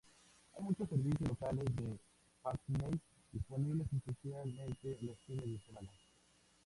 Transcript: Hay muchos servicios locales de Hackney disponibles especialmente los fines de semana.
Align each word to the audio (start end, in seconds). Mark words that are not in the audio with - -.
Hay 0.57 0.63
muchos 0.63 0.89
servicios 0.89 1.29
locales 1.29 1.75
de 1.75 1.95
Hackney 2.43 2.99
disponibles 3.31 3.85
especialmente 3.93 4.97
los 5.03 5.15
fines 5.27 5.45
de 5.45 5.59
semana. 5.59 5.91